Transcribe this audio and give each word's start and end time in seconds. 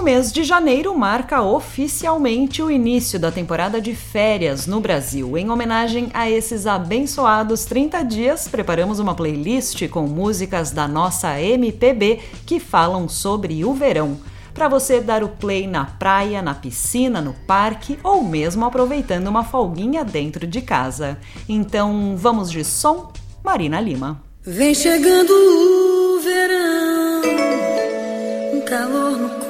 O 0.00 0.02
mês 0.02 0.32
de 0.32 0.44
janeiro 0.44 0.96
marca 0.96 1.42
oficialmente 1.42 2.62
o 2.62 2.70
início 2.70 3.20
da 3.20 3.30
temporada 3.30 3.78
de 3.82 3.94
férias 3.94 4.66
no 4.66 4.80
Brasil. 4.80 5.36
Em 5.36 5.50
homenagem 5.50 6.08
a 6.14 6.28
esses 6.28 6.66
abençoados 6.66 7.66
30 7.66 8.02
dias, 8.04 8.48
preparamos 8.48 8.98
uma 8.98 9.14
playlist 9.14 9.86
com 9.88 10.06
músicas 10.06 10.70
da 10.70 10.88
nossa 10.88 11.38
MPB 11.38 12.18
que 12.46 12.58
falam 12.58 13.10
sobre 13.10 13.62
o 13.62 13.74
verão. 13.74 14.18
Para 14.54 14.68
você 14.68 15.02
dar 15.02 15.22
o 15.22 15.28
play 15.28 15.66
na 15.66 15.84
praia, 15.84 16.40
na 16.40 16.54
piscina, 16.54 17.20
no 17.20 17.34
parque 17.46 17.98
ou 18.02 18.24
mesmo 18.24 18.64
aproveitando 18.64 19.26
uma 19.26 19.44
folguinha 19.44 20.02
dentro 20.02 20.46
de 20.46 20.62
casa. 20.62 21.18
Então, 21.46 22.14
vamos 22.16 22.50
de 22.50 22.64
som? 22.64 23.12
Marina 23.44 23.78
Lima. 23.78 24.22
Vem 24.42 24.74
chegando 24.74 25.30
o 25.30 26.20
verão, 26.20 27.20
um 28.54 28.60
calor 28.62 29.18
no 29.18 29.49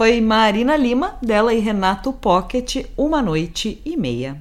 foi 0.00 0.18
Marina 0.18 0.78
Lima, 0.78 1.18
dela 1.20 1.52
e 1.52 1.60
Renato 1.60 2.10
Pocket, 2.10 2.86
Uma 2.96 3.20
Noite 3.20 3.82
e 3.84 3.98
Meia. 3.98 4.38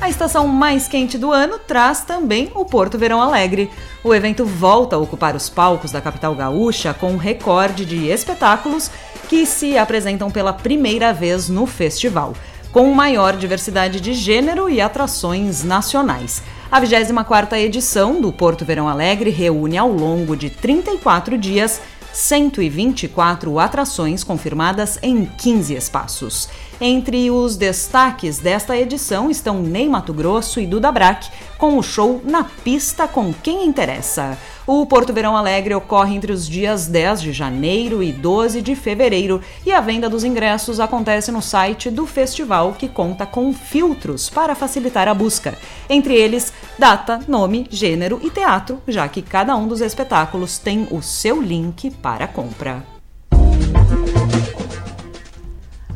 A 0.00 0.08
estação 0.08 0.48
mais 0.48 0.88
quente 0.88 1.16
do 1.16 1.30
ano 1.30 1.60
traz 1.60 2.00
também 2.00 2.50
o 2.52 2.64
Porto 2.64 2.98
Verão 2.98 3.22
Alegre. 3.22 3.70
O 4.02 4.12
evento 4.12 4.44
volta 4.44 4.96
a 4.96 4.98
ocupar 4.98 5.36
os 5.36 5.48
palcos 5.48 5.92
da 5.92 6.00
capital 6.00 6.34
gaúcha 6.34 6.92
com 6.92 7.12
um 7.12 7.16
recorde 7.16 7.84
de 7.84 8.08
espetáculos 8.08 8.90
que 9.28 9.46
se 9.46 9.78
apresentam 9.78 10.28
pela 10.28 10.52
primeira 10.52 11.12
vez 11.12 11.48
no 11.48 11.66
festival, 11.66 12.34
com 12.72 12.92
maior 12.92 13.36
diversidade 13.36 14.00
de 14.00 14.12
gênero 14.14 14.68
e 14.68 14.80
atrações 14.80 15.62
nacionais. 15.62 16.42
A 16.72 16.80
24ª 16.80 17.56
edição 17.56 18.20
do 18.20 18.32
Porto 18.32 18.64
Verão 18.64 18.88
Alegre 18.88 19.30
reúne 19.30 19.78
ao 19.78 19.92
longo 19.92 20.36
de 20.36 20.50
34 20.50 21.38
dias 21.38 21.80
124 22.14 23.58
atrações 23.58 24.22
confirmadas 24.22 24.98
em 25.02 25.26
15 25.26 25.74
espaços. 25.74 26.48
Entre 26.80 27.30
os 27.30 27.56
destaques 27.56 28.38
desta 28.38 28.76
edição 28.76 29.30
estão 29.30 29.60
Ney 29.60 29.88
Mato 29.88 30.14
Grosso 30.14 30.60
e 30.60 30.66
Duda 30.66 30.92
Brack, 30.92 31.28
com 31.58 31.76
o 31.76 31.82
show 31.82 32.22
Na 32.24 32.44
Pista 32.44 33.08
com 33.08 33.34
Quem 33.34 33.66
Interessa. 33.66 34.38
O 34.66 34.86
Porto 34.86 35.12
Verão 35.12 35.36
Alegre 35.36 35.74
ocorre 35.74 36.14
entre 36.14 36.32
os 36.32 36.48
dias 36.48 36.86
10 36.86 37.20
de 37.20 37.32
janeiro 37.34 38.02
e 38.02 38.10
12 38.10 38.62
de 38.62 38.74
fevereiro 38.74 39.42
e 39.66 39.70
a 39.70 39.80
venda 39.80 40.08
dos 40.08 40.24
ingressos 40.24 40.80
acontece 40.80 41.30
no 41.30 41.42
site 41.42 41.90
do 41.90 42.06
festival, 42.06 42.72
que 42.72 42.88
conta 42.88 43.26
com 43.26 43.52
filtros 43.52 44.30
para 44.30 44.54
facilitar 44.54 45.06
a 45.06 45.12
busca. 45.12 45.58
Entre 45.86 46.14
eles, 46.14 46.50
data, 46.78 47.20
nome, 47.28 47.66
gênero 47.70 48.18
e 48.22 48.30
teatro, 48.30 48.80
já 48.88 49.06
que 49.06 49.20
cada 49.20 49.54
um 49.54 49.68
dos 49.68 49.82
espetáculos 49.82 50.58
tem 50.58 50.88
o 50.90 51.02
seu 51.02 51.42
link 51.42 51.90
para 51.90 52.26
compra. 52.26 52.82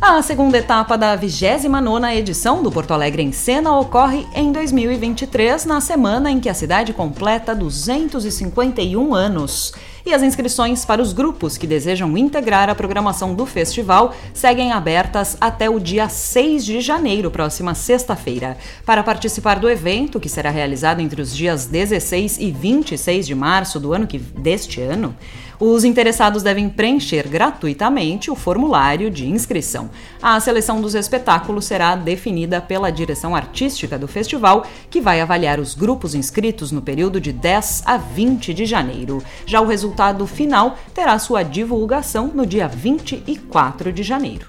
A 0.01 0.23
segunda 0.23 0.57
etapa 0.57 0.97
da 0.97 1.19
29ª 1.19 2.15
edição 2.15 2.63
do 2.63 2.71
Porto 2.71 2.93
Alegre 2.93 3.21
em 3.21 3.33
Cena 3.33 3.77
ocorre 3.77 4.25
em 4.33 4.53
2023, 4.53 5.65
na 5.65 5.81
semana 5.81 6.31
em 6.31 6.39
que 6.39 6.49
a 6.49 6.55
cidade 6.55 6.93
completa 6.93 7.53
251 7.53 9.13
anos. 9.13 9.75
E 10.07 10.15
as 10.15 10.23
inscrições 10.23 10.85
para 10.85 11.03
os 11.03 11.13
grupos 11.13 11.59
que 11.59 11.67
desejam 11.67 12.17
integrar 12.17 12.71
a 12.71 12.77
programação 12.77 13.35
do 13.35 13.45
festival 13.45 14.15
seguem 14.33 14.71
abertas 14.73 15.37
até 15.41 15.69
o 15.69 15.81
dia 15.81 16.09
6 16.09 16.65
de 16.65 16.81
janeiro, 16.81 17.31
próxima 17.31 17.75
sexta-feira. 17.75 18.57
Para 18.87 19.03
participar 19.03 19.59
do 19.59 19.69
evento, 19.69 20.21
que 20.21 20.29
será 20.29 20.49
realizado 20.49 21.01
entre 21.01 21.21
os 21.21 21.37
dias 21.37 21.67
16 21.67 22.39
e 22.39 22.53
26 22.53 23.27
de 23.27 23.35
março 23.35 23.81
do 23.81 23.93
ano 23.93 24.07
que 24.07 24.17
deste 24.17 24.81
ano, 24.81 25.15
os 25.61 25.85
interessados 25.85 26.43
devem 26.43 26.69
preencher 26.69 27.29
gratuitamente 27.29 28.31
o 28.31 28.35
formulário 28.35 29.11
de 29.11 29.29
inscrição. 29.29 29.91
A 30.23 30.39
seleção 30.39 30.81
dos 30.81 30.95
espetáculos 30.95 31.65
será 31.65 31.97
definida 31.97 32.61
pela 32.61 32.91
direção 32.91 33.35
artística 33.35 33.99
do 33.99 34.07
festival, 34.07 34.65
que 34.89 35.01
vai 35.01 35.21
avaliar 35.21 35.59
os 35.59 35.75
grupos 35.75 36.15
inscritos 36.15 36.71
no 36.71 36.81
período 36.81 37.21
de 37.21 37.33
10 37.33 37.83
a 37.87 37.97
20 37.97 38.55
de 38.55 38.67
janeiro. 38.67 39.23
Já 39.47 39.61
o 39.61 39.67
resultado 39.67 40.27
final 40.27 40.79
terá 40.95 41.19
sua 41.19 41.43
divulgação 41.43 42.29
no 42.29 42.47
dia 42.47 42.69
24 42.69 43.93
de 43.93 44.03
janeiro. 44.03 44.49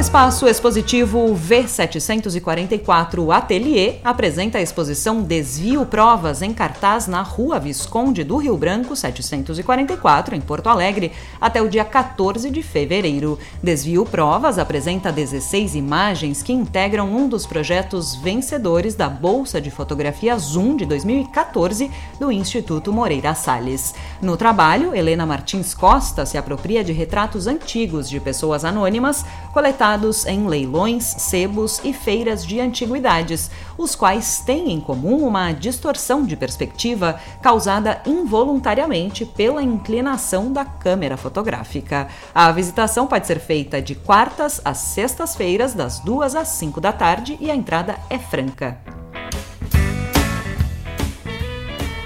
Espaço 0.00 0.48
expositivo 0.48 1.36
V744 1.36 3.36
Atelier 3.36 4.00
apresenta 4.02 4.56
a 4.56 4.62
exposição 4.62 5.20
Desvio 5.20 5.84
Provas 5.84 6.40
em 6.40 6.54
cartaz 6.54 7.06
na 7.06 7.20
Rua 7.20 7.60
Visconde 7.60 8.24
do 8.24 8.38
Rio 8.38 8.56
Branco 8.56 8.96
744, 8.96 10.34
em 10.34 10.40
Porto 10.40 10.70
Alegre, 10.70 11.12
até 11.38 11.60
o 11.60 11.68
dia 11.68 11.84
14 11.84 12.50
de 12.50 12.62
fevereiro. 12.62 13.38
Desvio 13.62 14.06
Provas 14.06 14.58
apresenta 14.58 15.12
16 15.12 15.74
imagens 15.74 16.42
que 16.42 16.54
integram 16.54 17.14
um 17.14 17.28
dos 17.28 17.44
projetos 17.44 18.16
vencedores 18.16 18.94
da 18.94 19.10
Bolsa 19.10 19.60
de 19.60 19.70
Fotografia 19.70 20.38
Zoom 20.38 20.76
de 20.76 20.86
2014 20.86 21.90
do 22.18 22.32
Instituto 22.32 22.90
Moreira 22.90 23.34
Salles. 23.34 23.94
No 24.22 24.34
trabalho, 24.34 24.94
Helena 24.94 25.26
Martins 25.26 25.74
Costa 25.74 26.24
se 26.24 26.38
apropria 26.38 26.82
de 26.82 26.94
retratos 26.94 27.46
antigos 27.46 28.08
de 28.08 28.18
pessoas 28.18 28.64
anônimas 28.64 29.26
coletados 29.52 29.89
coletados 29.90 30.24
em 30.26 30.46
leilões, 30.46 31.04
sebos 31.04 31.80
e 31.82 31.92
feiras 31.92 32.46
de 32.46 32.60
antiguidades, 32.60 33.50
os 33.76 33.96
quais 33.96 34.40
têm 34.40 34.72
em 34.72 34.80
comum 34.80 35.26
uma 35.26 35.50
distorção 35.52 36.24
de 36.24 36.36
perspectiva 36.36 37.18
causada 37.42 38.00
involuntariamente 38.06 39.24
pela 39.24 39.62
inclinação 39.62 40.52
da 40.52 40.64
câmera 40.64 41.16
fotográfica. 41.16 42.06
A 42.32 42.52
visitação 42.52 43.06
pode 43.06 43.26
ser 43.26 43.40
feita 43.40 43.82
de 43.82 43.96
quartas 43.96 44.60
às 44.64 44.78
sextas-feiras, 44.78 45.74
das 45.74 45.98
duas 45.98 46.36
às 46.36 46.48
cinco 46.48 46.80
da 46.80 46.92
tarde, 46.92 47.36
e 47.40 47.50
a 47.50 47.54
entrada 47.54 47.96
é 48.08 48.18
franca. 48.18 48.78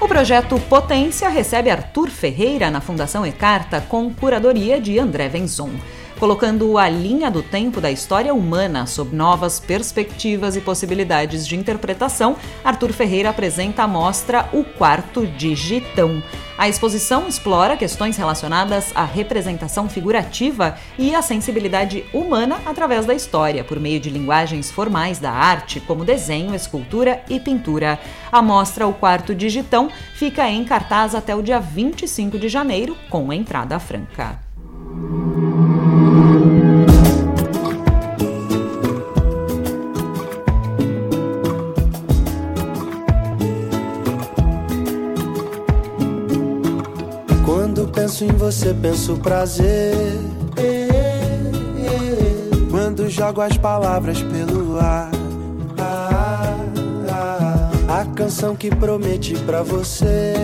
O 0.00 0.08
projeto 0.08 0.60
Potência 0.68 1.28
recebe 1.28 1.70
Arthur 1.70 2.10
Ferreira 2.10 2.70
na 2.70 2.80
Fundação 2.80 3.26
Ecarta 3.26 3.80
com 3.80 4.12
curadoria 4.12 4.80
de 4.80 4.98
André 4.98 5.28
Venzon 5.28 5.70
colocando 6.18 6.78
a 6.78 6.88
linha 6.88 7.30
do 7.30 7.42
tempo 7.42 7.80
da 7.80 7.90
história 7.90 8.32
humana 8.32 8.86
sob 8.86 9.14
novas 9.14 9.58
perspectivas 9.58 10.56
e 10.56 10.60
possibilidades 10.60 11.46
de 11.46 11.56
interpretação, 11.56 12.36
Arthur 12.64 12.92
Ferreira 12.92 13.30
apresenta 13.30 13.82
a 13.82 13.88
mostra 13.88 14.48
O 14.52 14.64
Quarto 14.64 15.26
Digitão. 15.26 16.22
A 16.56 16.68
exposição 16.68 17.26
explora 17.26 17.76
questões 17.76 18.16
relacionadas 18.16 18.92
à 18.94 19.04
representação 19.04 19.88
figurativa 19.88 20.76
e 20.96 21.12
à 21.12 21.20
sensibilidade 21.20 22.04
humana 22.12 22.60
através 22.64 23.04
da 23.04 23.12
história, 23.12 23.64
por 23.64 23.80
meio 23.80 23.98
de 23.98 24.08
linguagens 24.08 24.70
formais 24.70 25.18
da 25.18 25.32
arte, 25.32 25.80
como 25.80 26.04
desenho, 26.04 26.54
escultura 26.54 27.22
e 27.28 27.40
pintura. 27.40 27.98
A 28.30 28.40
mostra 28.40 28.86
O 28.86 28.94
Quarto 28.94 29.34
Digitão 29.34 29.90
fica 30.14 30.48
em 30.48 30.64
cartaz 30.64 31.14
até 31.14 31.34
o 31.34 31.42
dia 31.42 31.58
25 31.58 32.38
de 32.38 32.48
janeiro, 32.48 32.96
com 33.10 33.32
entrada 33.32 33.78
franca. 33.80 34.38
Penso 48.04 48.24
em 48.24 48.32
você, 48.32 48.74
penso 48.74 49.16
prazer. 49.16 49.94
Quando 52.70 53.08
jogo 53.08 53.40
as 53.40 53.56
palavras 53.56 54.20
pelo 54.20 54.78
ar. 54.78 55.10
A 57.88 58.04
canção 58.14 58.54
que 58.54 58.68
prometi 58.68 59.34
pra 59.46 59.62
você. 59.62 60.34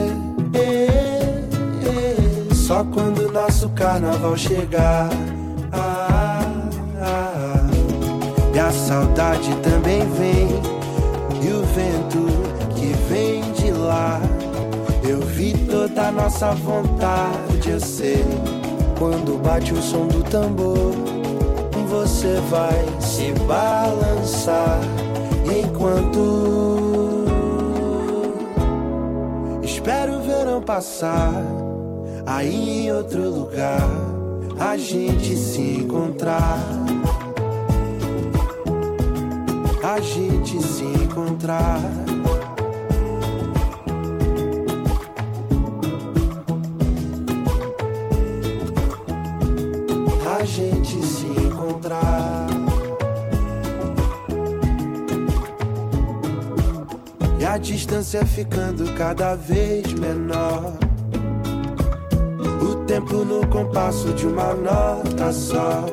Só 2.55 2.83
quando 2.83 3.31
nosso 3.31 3.69
carnaval 3.71 4.39
chegar. 4.39 5.11
E 8.55 8.59
a 8.59 8.71
saudade 8.73 9.55
também 9.57 10.01
vem. 10.13 10.49
E 11.43 11.53
o 11.53 11.63
vento 11.75 12.27
que 12.75 12.95
vem 13.07 13.53
de 13.53 13.71
lá. 13.73 14.19
Eu 15.03 15.21
vi 15.21 15.53
toda 15.67 16.09
a 16.09 16.13
nossa 16.13 16.53
vontade, 16.53 17.71
eu 17.71 17.81
sei. 17.81 18.25
Quando 18.99 19.39
bate 19.43 19.73
o 19.73 19.83
som 19.83 20.07
do 20.07 20.23
tambor, 20.25 20.93
você 21.89 22.41
vai 22.51 23.01
se 23.01 23.33
balançar 23.47 24.79
enquanto 25.47 27.25
espero 29.63 30.19
o 30.19 30.23
verão 30.23 30.63
passar. 30.63 31.33
Aí 32.27 32.87
em 32.87 32.93
outro 32.93 33.29
lugar, 33.31 33.89
a 34.59 34.77
gente 34.77 35.35
se 35.37 35.61
encontrar. 35.61 36.59
A 39.83 39.99
gente 40.01 40.63
se 40.63 40.85
encontrar. 40.85 41.81
Distância 58.01 58.25
ficando 58.25 58.91
cada 58.95 59.35
vez 59.35 59.93
menor. 59.93 60.73
O 62.63 62.77
tempo 62.87 63.25
no 63.25 63.47
compasso 63.47 64.13
de 64.15 64.27
uma 64.27 64.55
nota 64.55 65.31
só. 65.31 65.85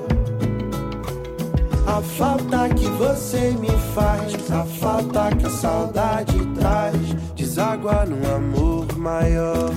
A 1.86 2.02
falta 2.02 2.70
que 2.70 2.86
você 2.86 3.52
me 3.60 3.70
faz, 3.94 4.52
a 4.52 4.64
falta 4.64 5.36
que 5.36 5.46
a 5.46 5.50
saudade 5.50 6.46
traz, 6.58 6.96
deságua 7.36 8.06
num 8.06 8.36
amor 8.36 8.98
maior. 8.98 9.72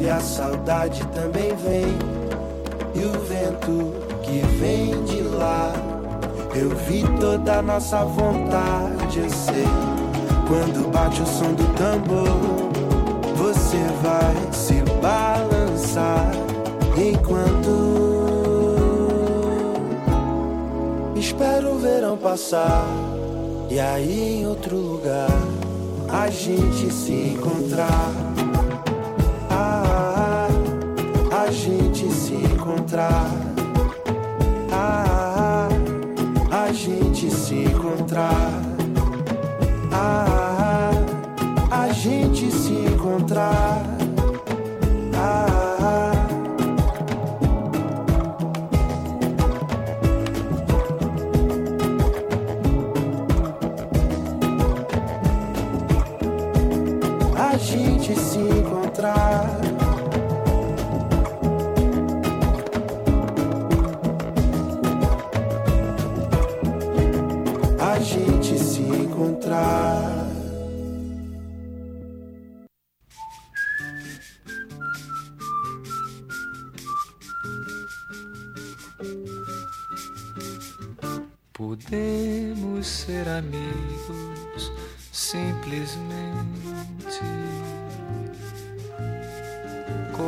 e 0.00 0.10
a 0.10 0.20
saudade 0.20 1.06
também 1.14 1.54
vem. 1.56 1.86
E 2.94 3.04
o 3.04 3.12
vento 3.22 3.94
que 4.22 4.40
vem 4.58 5.02
de 5.04 5.22
lá. 5.22 5.93
Eu 6.56 6.70
vi 6.70 7.02
toda 7.18 7.58
a 7.58 7.62
nossa 7.62 8.04
vontade, 8.04 9.18
eu 9.18 9.28
sei. 9.28 9.66
Quando 10.46 10.88
bate 10.92 11.20
o 11.20 11.26
som 11.26 11.52
do 11.52 11.64
tambor, 11.74 12.28
você 13.36 13.78
vai 14.02 14.52
se 14.52 14.74
balançar 15.02 16.30
enquanto 16.96 18.04
espero 21.16 21.72
o 21.72 21.78
verão 21.78 22.16
passar. 22.16 22.86
E 23.68 23.80
aí 23.80 24.42
em 24.42 24.46
outro 24.46 24.76
lugar 24.76 25.30
a 26.08 26.30
gente 26.30 26.92
se 26.92 27.12
encontrar. 27.34 28.12
Ah, 29.50 30.46
a 31.44 31.50
gente 31.50 32.08
se 32.12 32.34
encontrar. 32.34 33.53
Encontrar. 38.14 38.62
Ah, 39.92 40.90
a 41.70 41.92
gente 41.92 42.50
se 42.50 42.72
encontrar. 42.72 43.73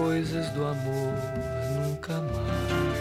Coisas 0.02 0.48
do 0.50 0.64
amor 0.64 1.14
nunca 1.74 2.20
mais. 2.20 2.96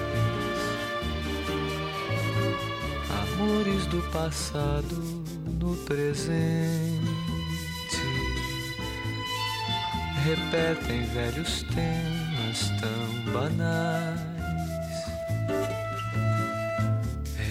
Amores 3.34 3.86
do 3.88 4.02
passado 4.12 4.96
no 5.60 5.76
presente. 5.86 7.02
Repetem 10.24 11.04
velhos 11.08 11.64
temas 11.64 12.72
tão 12.80 13.34
banais 13.34 14.36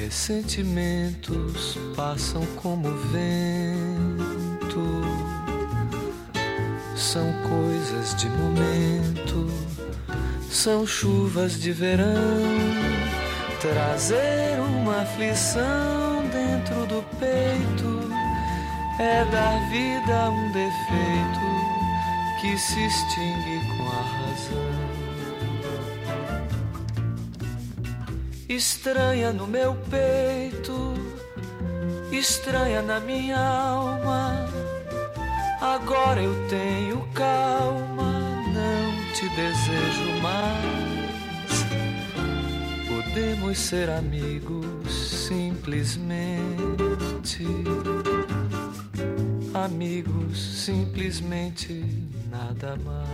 Ressentimentos 0.04 1.78
passam 1.96 2.44
como 2.56 2.90
vento, 3.08 3.93
são 7.14 7.32
coisas 7.48 8.12
de 8.16 8.28
momento, 8.28 9.48
são 10.50 10.84
chuvas 10.84 11.60
de 11.60 11.70
verão, 11.70 12.10
trazer 13.60 14.58
uma 14.58 15.02
aflição 15.02 16.24
dentro 16.32 16.86
do 16.86 17.04
peito 17.20 18.10
é 18.98 19.24
dar 19.26 19.70
vida 19.70 20.24
a 20.24 20.28
um 20.28 20.50
defeito 20.50 21.46
que 22.40 22.58
se 22.58 22.84
extingue 22.84 23.60
com 23.76 23.84
a 23.86 24.02
razão. 24.02 24.74
estranha 28.48 29.32
no 29.32 29.46
meu 29.46 29.76
peito, 29.88 30.94
estranha 32.10 32.82
na 32.82 32.98
minha 32.98 33.38
alma. 33.38 34.63
Agora 35.86 36.22
eu 36.22 36.34
tenho 36.48 37.06
calma, 37.12 38.10
não 38.54 39.12
te 39.12 39.28
desejo 39.28 40.18
mais. 40.22 41.66
Podemos 42.88 43.58
ser 43.58 43.90
amigos 43.90 45.28
simplesmente. 45.28 47.44
Amigos, 49.52 50.64
simplesmente 50.64 51.84
nada 52.30 52.78
mais. 52.82 53.10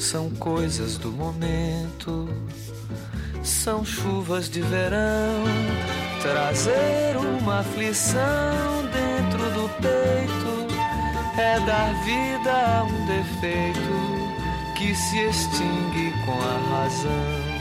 são 0.00 0.30
coisas 0.30 0.96
do 0.96 1.12
momento, 1.12 2.26
são 3.44 3.84
chuvas 3.84 4.48
de 4.48 4.60
verão, 4.62 5.44
trazer 6.22 7.16
uma 7.16 7.60
aflição 7.60 8.82
dentro 8.92 9.50
do 9.50 9.68
peito 9.80 10.64
é 11.38 11.60
dar 11.60 11.92
vida 12.04 12.52
a 12.52 12.84
um 12.84 13.06
defeito 13.06 14.74
que 14.76 14.94
se 14.94 15.18
extingue 15.18 16.12
com 16.24 16.32
a 16.32 16.76
razão. 16.76 17.53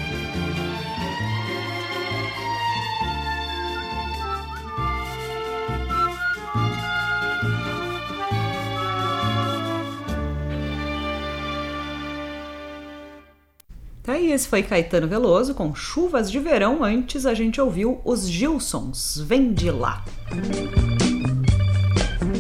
Aí, 14.24 14.32
esse 14.32 14.48
foi 14.48 14.64
Caetano 14.64 15.06
Veloso 15.06 15.54
com 15.54 15.76
Chuvas 15.76 16.32
de 16.32 16.40
Verão. 16.40 16.82
Antes 16.82 17.26
a 17.26 17.34
gente 17.34 17.60
ouviu 17.60 18.00
os 18.06 18.26
Gilsons, 18.26 19.22
Vem 19.28 19.52
de 19.52 19.70
Lá. 19.70 20.02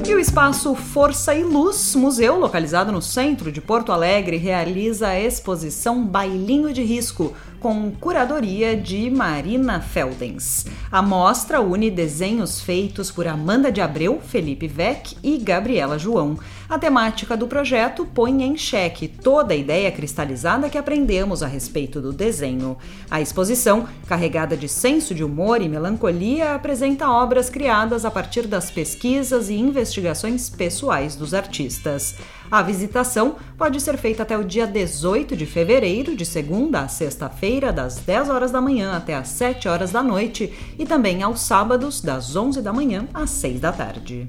E 0.08 0.16
o 0.16 0.20
espaço 0.20 0.74
Força 0.76 1.36
e 1.36 1.44
Luz, 1.44 1.94
museu 1.96 2.40
localizado 2.40 2.90
no 2.90 3.02
centro 3.02 3.52
de 3.52 3.60
Porto 3.60 3.92
Alegre, 3.92 4.38
realiza 4.38 5.10
a 5.10 5.20
exposição 5.20 6.06
Bailinho 6.06 6.72
de 6.72 6.84
Risco, 6.84 7.34
com 7.60 7.92
curadoria 7.92 8.76
de 8.76 9.10
Marina 9.10 9.82
Feldens. 9.82 10.66
A 10.92 11.02
mostra 11.02 11.62
une 11.62 11.90
desenhos 11.90 12.62
feitos 12.62 13.10
por 13.12 13.28
Amanda 13.28 13.72
de 13.72 13.82
Abreu, 13.82 14.22
Felipe 14.22 14.68
Vec 14.68 15.16
e 15.24 15.38
Gabriela 15.38 15.98
João. 15.98 16.38
A 16.74 16.80
temática 16.80 17.38
do 17.38 17.46
projeto 17.46 18.04
põe 18.04 18.42
em 18.42 18.58
xeque 18.58 19.08
toda 19.08 19.54
a 19.54 19.56
ideia 19.56 19.92
cristalizada 19.92 20.72
que 20.72 20.78
aprendemos 20.80 21.44
a 21.44 21.48
respeito 21.48 22.02
do 22.02 22.12
desenho. 22.12 22.76
A 23.12 23.22
exposição, 23.22 23.88
carregada 24.08 24.58
de 24.58 24.68
senso 24.68 25.14
de 25.14 25.24
humor 25.24 25.62
e 25.62 25.70
melancolia, 25.70 26.56
apresenta 26.56 27.08
obras 27.08 27.48
criadas 27.48 28.06
a 28.06 28.10
partir 28.10 28.48
das 28.48 28.72
pesquisas 28.72 29.52
e 29.52 29.54
investigações 29.54 30.50
pessoais 30.50 31.16
dos 31.16 31.36
artistas. 31.36 32.16
A 32.50 32.64
visitação 32.64 33.36
pode 33.56 33.80
ser 33.80 33.96
feita 33.96 34.24
até 34.24 34.36
o 34.36 34.44
dia 34.44 34.66
18 34.66 35.38
de 35.38 35.46
fevereiro, 35.46 36.16
de 36.16 36.26
segunda 36.26 36.80
a 36.80 36.88
sexta-feira, 36.88 37.72
das 37.72 37.98
10 37.98 38.32
horas 38.32 38.50
da 38.50 38.60
manhã 38.60 38.98
até 38.98 39.14
as 39.14 39.28
7 39.28 39.70
horas 39.70 39.92
da 39.92 40.02
noite, 40.02 40.52
e 40.80 40.88
também 40.88 41.22
aos 41.22 41.42
sábados, 41.42 42.02
das 42.02 42.36
11 42.36 42.64
da 42.64 42.74
manhã 42.74 43.08
às 43.14 43.30
6 43.30 43.60
da 43.60 43.72
tarde. 43.72 44.28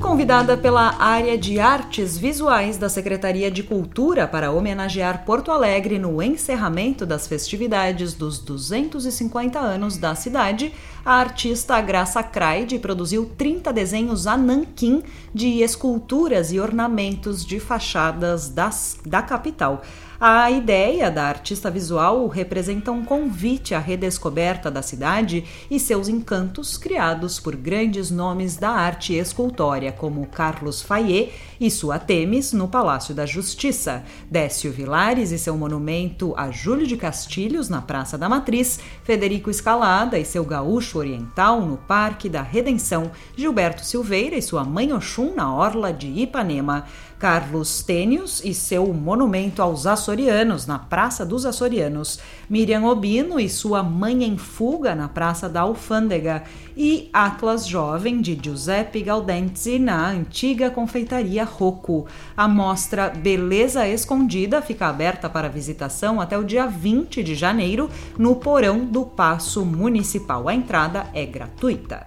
Convidada 0.00 0.56
pela 0.56 0.94
área 1.02 1.36
de 1.36 1.58
artes 1.58 2.16
visuais 2.16 2.76
da 2.76 2.88
Secretaria 2.88 3.50
de 3.50 3.62
Cultura 3.62 4.28
para 4.28 4.52
homenagear 4.52 5.24
Porto 5.24 5.50
Alegre 5.50 5.98
no 5.98 6.22
encerramento 6.22 7.04
das 7.04 7.26
festividades 7.26 8.14
dos 8.14 8.38
250 8.38 9.58
anos 9.58 9.98
da 9.98 10.14
cidade, 10.14 10.72
a 11.04 11.14
artista 11.14 11.80
Graça 11.80 12.22
Craide 12.22 12.78
produziu 12.78 13.30
30 13.36 13.72
desenhos 13.72 14.26
a 14.26 14.36
nanquim 14.36 15.02
de 15.34 15.62
esculturas 15.62 16.52
e 16.52 16.60
ornamentos 16.60 17.44
de 17.44 17.58
fachadas 17.58 18.48
das, 18.48 18.98
da 19.04 19.20
capital. 19.20 19.82
A 20.20 20.50
ideia 20.50 21.12
da 21.12 21.26
artista 21.26 21.70
visual 21.70 22.26
representa 22.26 22.90
um 22.90 23.04
convite 23.04 23.72
à 23.72 23.78
redescoberta 23.78 24.68
da 24.68 24.82
cidade 24.82 25.44
e 25.70 25.78
seus 25.78 26.08
encantos 26.08 26.76
criados 26.76 27.38
por 27.38 27.54
grandes 27.54 28.10
nomes 28.10 28.56
da 28.56 28.70
arte 28.70 29.14
escultória, 29.14 29.92
como 29.92 30.26
Carlos 30.26 30.82
Fayet 30.82 31.32
e 31.60 31.70
sua 31.70 32.00
Temis 32.00 32.52
no 32.52 32.66
Palácio 32.66 33.14
da 33.14 33.24
Justiça, 33.24 34.02
Décio 34.28 34.72
Vilares 34.72 35.30
e 35.30 35.38
seu 35.38 35.56
monumento 35.56 36.34
a 36.36 36.50
Júlio 36.50 36.84
de 36.84 36.96
Castilhos 36.96 37.68
na 37.68 37.80
Praça 37.80 38.18
da 38.18 38.28
Matriz, 38.28 38.80
Federico 39.04 39.50
Escalada 39.50 40.18
e 40.18 40.24
seu 40.24 40.44
gaúcho 40.44 40.98
oriental 40.98 41.60
no 41.60 41.76
Parque 41.76 42.28
da 42.28 42.42
Redenção, 42.42 43.12
Gilberto 43.36 43.84
Silveira 43.84 44.34
e 44.34 44.42
sua 44.42 44.64
mãe 44.64 44.92
Oxum 44.92 45.32
na 45.36 45.54
Orla 45.54 45.92
de 45.92 46.08
Ipanema. 46.08 46.86
Carlos 47.18 47.82
Tênios 47.82 48.40
e 48.44 48.54
seu 48.54 48.86
monumento 48.92 49.60
aos 49.60 49.86
açorianos 49.86 50.66
na 50.66 50.78
Praça 50.78 51.26
dos 51.26 51.44
Açorianos, 51.44 52.20
Miriam 52.48 52.84
Obino 52.84 53.40
e 53.40 53.48
sua 53.48 53.82
Mãe 53.82 54.22
em 54.22 54.36
Fuga 54.36 54.94
na 54.94 55.08
Praça 55.08 55.48
da 55.48 55.62
Alfândega 55.62 56.44
e 56.76 57.10
Atlas 57.12 57.66
Jovem 57.66 58.20
de 58.20 58.38
Giuseppe 58.40 59.02
Gaudenzzi 59.02 59.78
na 59.78 60.08
antiga 60.08 60.70
confeitaria 60.70 61.44
Rocco. 61.44 62.06
A 62.36 62.46
mostra 62.46 63.10
Beleza 63.10 63.86
Escondida 63.88 64.62
fica 64.62 64.86
aberta 64.86 65.28
para 65.28 65.48
visitação 65.48 66.20
até 66.20 66.38
o 66.38 66.44
dia 66.44 66.66
20 66.66 67.22
de 67.24 67.34
janeiro 67.34 67.90
no 68.16 68.36
porão 68.36 68.84
do 68.84 69.04
Paço 69.04 69.64
Municipal. 69.64 70.48
A 70.48 70.54
entrada 70.54 71.06
é 71.12 71.26
gratuita. 71.26 72.06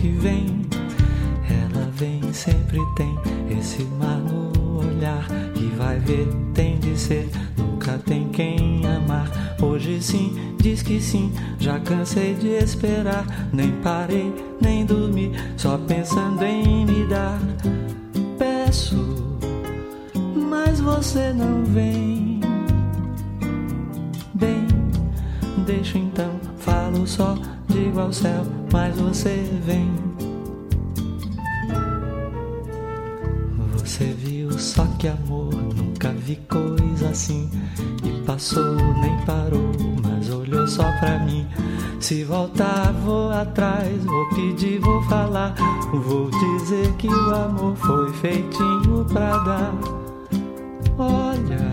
que 0.00 0.08
vem. 0.08 0.66
Ela 1.48 1.90
vem, 1.92 2.32
sempre 2.32 2.78
tem 2.96 3.18
esse 3.58 3.84
mar 3.98 4.18
no 4.18 4.78
olhar. 4.78 5.26
E 5.54 5.66
vai 5.76 5.98
ver, 5.98 6.26
tem 6.54 6.78
de 6.78 6.98
ser, 6.98 7.28
nunca 7.56 7.98
tem 7.98 8.28
quem 8.30 8.86
amar. 8.86 9.30
Hoje 9.60 10.02
sim, 10.02 10.56
diz 10.58 10.82
que 10.82 11.00
sim, 11.00 11.32
já 11.58 11.78
cansei 11.80 12.34
de 12.34 12.48
esperar. 12.48 13.26
Nem 13.52 13.72
parei, 13.82 14.32
nem 14.60 14.86
dormi, 14.86 15.32
só 15.56 15.76
pensando 15.76 16.42
em 16.44 16.86
me 16.86 17.06
dar. 17.06 17.38
Peço, 18.38 19.38
mas 20.48 20.80
você 20.80 21.32
não 21.34 21.64
vem. 21.64 22.40
deixo 25.70 25.98
então, 25.98 26.40
falo 26.90 27.06
só, 27.06 27.36
digo 27.68 28.00
ao 28.00 28.12
céu, 28.12 28.44
mas 28.72 28.96
você 28.96 29.48
vem. 29.64 29.90
Você 33.72 34.04
viu 34.14 34.52
só 34.52 34.84
que 34.98 35.08
amor, 35.08 35.54
nunca 35.54 36.10
vi 36.12 36.36
coisa 36.48 37.10
assim. 37.10 37.50
E 38.04 38.24
passou, 38.24 38.74
nem 38.74 39.16
parou, 39.24 39.72
mas 40.02 40.30
olhou 40.30 40.66
só 40.66 40.84
pra 40.98 41.18
mim. 41.20 41.46
Se 42.00 42.24
voltar, 42.24 42.92
vou 43.04 43.30
atrás, 43.30 44.04
vou 44.04 44.28
pedir, 44.30 44.80
vou 44.80 45.02
falar. 45.02 45.54
Vou 45.92 46.30
dizer 46.30 46.92
que 46.94 47.08
o 47.08 47.34
amor 47.34 47.76
foi 47.76 48.12
feitinho 48.14 49.04
pra 49.12 49.36
dar. 49.38 49.74
Olha, 50.98 51.69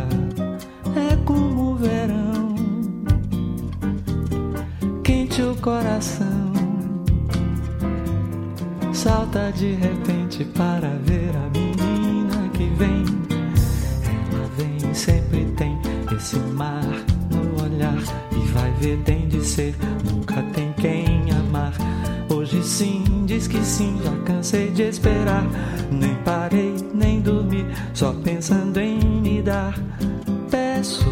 coração 5.67 6.53
salta 8.93 9.51
de 9.51 9.73
repente 9.73 10.45
para 10.45 10.87
ver 11.03 11.29
a 11.35 11.49
menina 11.49 12.47
que 12.53 12.69
vem. 12.77 13.03
Ela 14.31 14.47
vem, 14.55 14.93
sempre 14.93 15.43
tem 15.57 15.77
esse 16.15 16.37
mar 16.37 16.85
no 17.29 17.65
olhar 17.65 17.97
e 18.31 18.47
vai 18.53 18.71
ver, 18.79 18.97
tem 19.03 19.27
de 19.27 19.43
ser, 19.43 19.75
nunca 20.09 20.41
tem 20.53 20.71
quem 20.79 21.29
amar. 21.31 21.73
Hoje 22.33 22.63
sim, 22.63 23.25
diz 23.25 23.45
que 23.45 23.59
sim, 23.59 23.99
já 24.01 24.15
cansei 24.23 24.71
de 24.71 24.83
esperar. 24.83 25.45
Nem 25.91 26.15
parei, 26.23 26.75
nem 26.93 27.19
dormi, 27.19 27.65
só 27.93 28.13
pensando 28.13 28.79
em 28.79 28.99
me 28.99 29.41
dar. 29.41 29.77
Peço, 30.49 31.05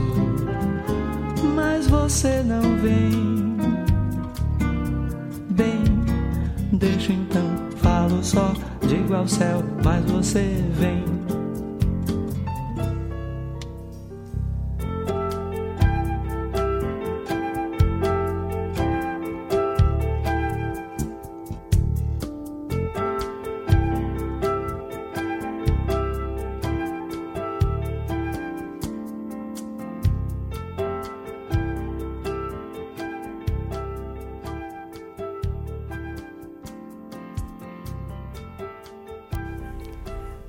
mas 1.53 1.87
você 1.87 2.41
não 2.41 2.61
vem 2.77 3.34
Deixo 7.05 7.21
então, 7.21 7.55
falo 7.77 8.23
só, 8.23 8.51
digo 8.87 9.13
ao 9.13 9.27
céu, 9.27 9.63
mas 9.83 10.03
você 10.09 10.41
vem. 10.71 11.24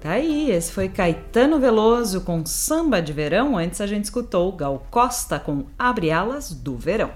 Tá 0.07 0.13
aí, 0.13 0.53
esse 0.53 0.71
foi 0.71 0.89
Caetano 0.89 1.59
Veloso 1.59 2.21
com 2.21 2.47
Samba 2.47 3.03
de 3.03 3.13
Verão. 3.13 3.59
Antes 3.59 3.81
a 3.81 3.89
gente 3.89 4.05
escutou 4.05 4.53
Gal 4.53 4.87
Costa 4.89 5.41
com 5.41 5.65
Abre 5.77 6.13
Alas 6.13 6.53
do 6.53 6.77
Verão. 6.77 7.11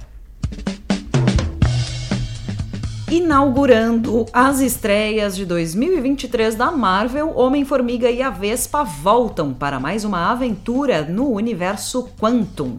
Inaugurando 3.09 4.27
as 4.33 4.59
estreias 4.59 5.37
de 5.37 5.47
2023 5.47 6.57
da 6.57 6.73
Marvel, 6.73 7.33
Homem-Formiga 7.37 8.11
e 8.11 8.23
a 8.23 8.31
Vespa 8.31 8.83
voltam 8.83 9.55
para 9.55 9.79
mais 9.79 10.05
uma 10.05 10.29
aventura 10.29 11.03
no 11.03 11.31
universo 11.31 12.09
Quantum. 12.21 12.77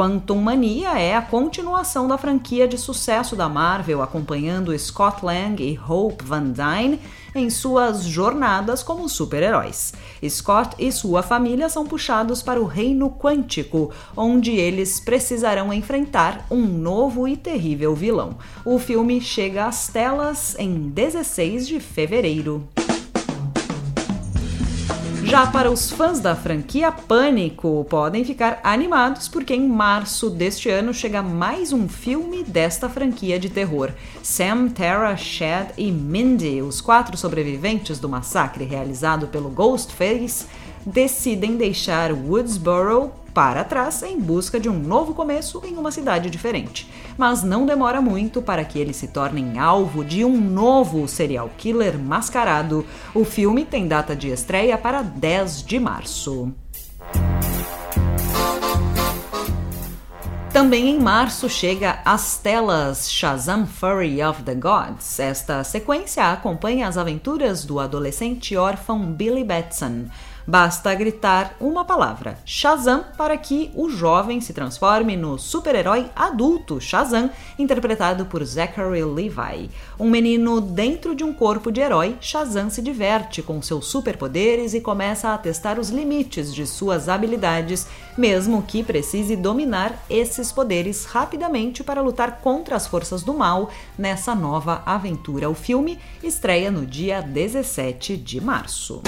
Quantum 0.00 0.36
Mania 0.36 0.98
é 0.98 1.14
a 1.14 1.20
continuação 1.20 2.08
da 2.08 2.16
franquia 2.16 2.66
de 2.66 2.78
sucesso 2.78 3.36
da 3.36 3.50
Marvel, 3.50 4.00
acompanhando 4.00 4.76
Scott 4.78 5.22
Lang 5.22 5.62
e 5.62 5.78
Hope 5.78 6.24
Van 6.24 6.52
Dyne 6.52 6.98
em 7.34 7.50
suas 7.50 8.04
jornadas 8.04 8.82
como 8.82 9.06
super-heróis. 9.10 9.92
Scott 10.26 10.74
e 10.78 10.90
sua 10.90 11.22
família 11.22 11.68
são 11.68 11.86
puxados 11.86 12.42
para 12.42 12.58
o 12.58 12.64
reino 12.64 13.10
quântico, 13.10 13.90
onde 14.16 14.52
eles 14.52 14.98
precisarão 14.98 15.70
enfrentar 15.70 16.46
um 16.50 16.62
novo 16.62 17.28
e 17.28 17.36
terrível 17.36 17.94
vilão. 17.94 18.38
O 18.64 18.78
filme 18.78 19.20
chega 19.20 19.66
às 19.66 19.88
telas 19.88 20.56
em 20.58 20.88
16 20.88 21.68
de 21.68 21.78
fevereiro. 21.78 22.66
Já 25.30 25.46
para 25.46 25.70
os 25.70 25.92
fãs 25.92 26.18
da 26.18 26.34
franquia 26.34 26.90
Pânico, 26.90 27.86
podem 27.88 28.24
ficar 28.24 28.58
animados 28.64 29.28
porque 29.28 29.54
em 29.54 29.64
março 29.64 30.28
deste 30.28 30.68
ano 30.68 30.92
chega 30.92 31.22
mais 31.22 31.72
um 31.72 31.88
filme 31.88 32.42
desta 32.42 32.88
franquia 32.88 33.38
de 33.38 33.48
terror. 33.48 33.92
Sam, 34.24 34.70
Tara, 34.70 35.16
Chad 35.16 35.68
e 35.78 35.92
Mindy, 35.92 36.60
os 36.62 36.80
quatro 36.80 37.16
sobreviventes 37.16 38.00
do 38.00 38.08
massacre 38.08 38.64
realizado 38.64 39.28
pelo 39.28 39.50
Ghostface, 39.50 40.46
decidem 40.84 41.56
deixar 41.56 42.12
Woodsboro 42.12 43.12
para 43.32 43.64
trás 43.64 44.02
em 44.02 44.18
busca 44.18 44.58
de 44.58 44.68
um 44.68 44.78
novo 44.78 45.14
começo 45.14 45.62
em 45.64 45.76
uma 45.76 45.90
cidade 45.90 46.30
diferente. 46.30 46.90
Mas 47.16 47.42
não 47.42 47.66
demora 47.66 48.00
muito 48.00 48.42
para 48.42 48.64
que 48.64 48.78
eles 48.78 48.96
se 48.96 49.08
tornem 49.08 49.58
alvo 49.58 50.04
de 50.04 50.24
um 50.24 50.40
novo 50.40 51.06
serial 51.06 51.50
killer 51.56 51.98
mascarado. 51.98 52.84
O 53.14 53.24
filme 53.24 53.64
tem 53.64 53.86
data 53.86 54.14
de 54.14 54.28
estreia 54.28 54.76
para 54.76 55.02
10 55.02 55.64
de 55.64 55.78
março. 55.78 56.52
Também 60.52 60.88
em 60.88 60.98
março 60.98 61.48
chega 61.48 62.00
às 62.04 62.36
telas 62.36 63.08
Shazam 63.10 63.66
Fury 63.66 64.20
of 64.22 64.42
the 64.42 64.54
Gods. 64.54 65.20
Esta 65.20 65.62
sequência 65.62 66.24
acompanha 66.24 66.88
as 66.88 66.98
aventuras 66.98 67.64
do 67.64 67.78
adolescente 67.78 68.56
órfão 68.56 69.00
Billy 69.12 69.44
Batson 69.44 70.06
Basta 70.50 70.92
gritar 70.96 71.54
uma 71.60 71.84
palavra, 71.84 72.36
Shazam, 72.44 73.04
para 73.16 73.36
que 73.36 73.70
o 73.72 73.88
jovem 73.88 74.40
se 74.40 74.52
transforme 74.52 75.16
no 75.16 75.38
super-herói 75.38 76.10
adulto 76.16 76.80
Shazam, 76.80 77.30
interpretado 77.56 78.26
por 78.26 78.44
Zachary 78.44 79.04
Levi. 79.04 79.70
Um 79.96 80.10
menino 80.10 80.60
dentro 80.60 81.14
de 81.14 81.22
um 81.22 81.32
corpo 81.32 81.70
de 81.70 81.80
herói, 81.80 82.16
Shazam 82.20 82.68
se 82.68 82.82
diverte 82.82 83.42
com 83.42 83.62
seus 83.62 83.86
superpoderes 83.86 84.74
e 84.74 84.80
começa 84.80 85.32
a 85.32 85.38
testar 85.38 85.78
os 85.78 85.90
limites 85.90 86.52
de 86.52 86.66
suas 86.66 87.08
habilidades, 87.08 87.86
mesmo 88.18 88.60
que 88.60 88.82
precise 88.82 89.36
dominar 89.36 90.04
esses 90.10 90.50
poderes 90.50 91.04
rapidamente 91.04 91.84
para 91.84 92.02
lutar 92.02 92.40
contra 92.40 92.74
as 92.74 92.88
forças 92.88 93.22
do 93.22 93.34
mal 93.34 93.70
nessa 93.96 94.34
nova 94.34 94.82
aventura. 94.84 95.48
O 95.48 95.54
filme 95.54 95.96
estreia 96.24 96.72
no 96.72 96.84
dia 96.84 97.20
17 97.20 98.16
de 98.16 98.40
março. 98.40 99.00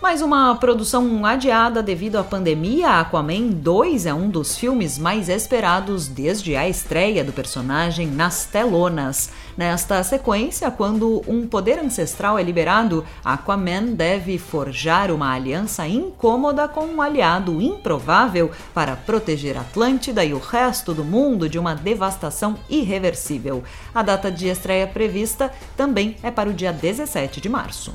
Mais 0.00 0.22
uma 0.22 0.54
produção 0.54 1.26
adiada 1.26 1.82
devido 1.82 2.16
à 2.16 2.24
pandemia, 2.24 3.00
Aquaman 3.00 3.48
2 3.48 4.06
é 4.06 4.14
um 4.14 4.30
dos 4.30 4.56
filmes 4.56 4.98
mais 4.98 5.28
esperados 5.28 6.08
desde 6.08 6.56
a 6.56 6.66
estreia 6.66 7.22
do 7.22 7.34
personagem 7.34 8.06
nas 8.06 8.46
telonas. 8.46 9.28
Nesta 9.58 10.02
sequência, 10.02 10.70
quando 10.70 11.22
um 11.28 11.46
poder 11.46 11.78
ancestral 11.78 12.38
é 12.38 12.42
liberado, 12.42 13.04
Aquaman 13.22 13.92
deve 13.92 14.38
forjar 14.38 15.10
uma 15.10 15.34
aliança 15.34 15.86
incômoda 15.86 16.66
com 16.66 16.86
um 16.86 17.02
aliado 17.02 17.60
improvável 17.60 18.50
para 18.72 18.96
proteger 18.96 19.58
Atlântida 19.58 20.24
e 20.24 20.32
o 20.32 20.38
resto 20.38 20.94
do 20.94 21.04
mundo 21.04 21.46
de 21.46 21.58
uma 21.58 21.74
devastação 21.74 22.56
irreversível. 22.70 23.62
A 23.94 24.00
data 24.00 24.30
de 24.30 24.48
estreia 24.48 24.86
prevista 24.86 25.52
também 25.76 26.16
é 26.22 26.30
para 26.30 26.48
o 26.48 26.54
dia 26.54 26.72
17 26.72 27.38
de 27.38 27.50
março. 27.50 27.92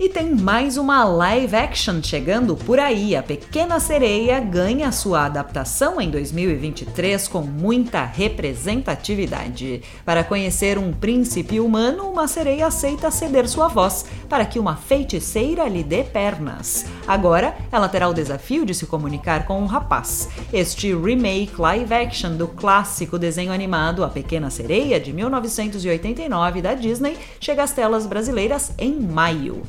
E 0.00 0.08
tem 0.08 0.32
mais 0.32 0.76
uma 0.76 1.02
live 1.02 1.56
action 1.56 2.00
chegando 2.00 2.56
por 2.56 2.78
aí. 2.78 3.16
A 3.16 3.22
Pequena 3.22 3.80
Sereia 3.80 4.38
ganha 4.38 4.92
sua 4.92 5.26
adaptação 5.26 6.00
em 6.00 6.08
2023 6.08 7.26
com 7.26 7.42
muita 7.42 8.04
representatividade. 8.04 9.82
Para 10.04 10.22
conhecer 10.22 10.78
um 10.78 10.92
príncipe 10.92 11.58
humano, 11.58 12.04
uma 12.04 12.28
sereia 12.28 12.68
aceita 12.68 13.10
ceder 13.10 13.48
sua 13.48 13.66
voz 13.66 14.04
para 14.28 14.46
que 14.46 14.60
uma 14.60 14.76
feiticeira 14.76 15.66
lhe 15.66 15.82
dê 15.82 16.04
pernas. 16.04 16.86
Agora, 17.04 17.56
ela 17.72 17.88
terá 17.88 18.08
o 18.08 18.14
desafio 18.14 18.64
de 18.64 18.74
se 18.74 18.86
comunicar 18.86 19.46
com 19.46 19.60
um 19.60 19.66
rapaz. 19.66 20.28
Este 20.52 20.94
remake 20.94 21.60
live 21.60 21.92
action 21.92 22.36
do 22.36 22.46
clássico 22.46 23.18
desenho 23.18 23.52
animado 23.52 24.04
A 24.04 24.08
Pequena 24.08 24.48
Sereia 24.48 25.00
de 25.00 25.12
1989 25.12 26.62
da 26.62 26.74
Disney 26.74 27.16
chega 27.40 27.64
às 27.64 27.72
telas 27.72 28.06
brasileiras 28.06 28.72
em 28.78 28.92
maio. 29.00 29.60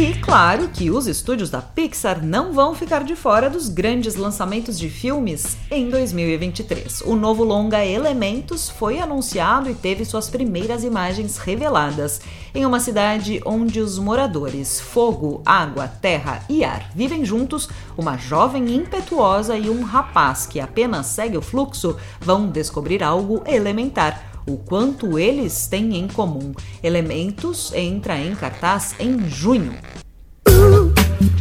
E 0.00 0.14
claro 0.14 0.68
que 0.68 0.90
os 0.90 1.06
estúdios 1.06 1.50
da 1.50 1.60
Pixar 1.60 2.24
não 2.24 2.54
vão 2.54 2.74
ficar 2.74 3.04
de 3.04 3.14
fora 3.14 3.50
dos 3.50 3.68
grandes 3.68 4.14
lançamentos 4.14 4.78
de 4.78 4.88
filmes 4.88 5.58
em 5.70 5.90
2023. 5.90 7.02
O 7.02 7.14
novo 7.14 7.44
longa 7.44 7.84
Elementos 7.84 8.70
foi 8.70 8.98
anunciado 8.98 9.68
e 9.68 9.74
teve 9.74 10.06
suas 10.06 10.30
primeiras 10.30 10.84
imagens 10.84 11.36
reveladas. 11.36 12.22
Em 12.54 12.64
uma 12.64 12.80
cidade 12.80 13.42
onde 13.44 13.78
os 13.78 13.98
moradores, 13.98 14.80
fogo, 14.80 15.42
água, 15.44 15.86
terra 15.86 16.42
e 16.48 16.64
ar 16.64 16.90
vivem 16.94 17.22
juntos, 17.22 17.68
uma 17.94 18.16
jovem 18.16 18.74
impetuosa 18.74 19.54
e 19.58 19.68
um 19.68 19.82
rapaz 19.82 20.46
que 20.46 20.60
apenas 20.60 21.08
segue 21.08 21.36
o 21.36 21.42
fluxo 21.42 21.94
vão 22.18 22.48
descobrir 22.48 23.02
algo 23.02 23.42
elementar 23.46 24.29
o 24.46 24.56
quanto 24.56 25.18
eles 25.18 25.66
têm 25.66 25.96
em 25.96 26.08
comum. 26.08 26.52
Elementos 26.82 27.72
entra 27.74 28.18
em 28.18 28.34
cartaz 28.34 28.94
em 28.98 29.28
junho. 29.28 29.74